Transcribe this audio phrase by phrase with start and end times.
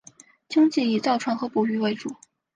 [0.49, 2.15] 经济以造船和捕鱼为主。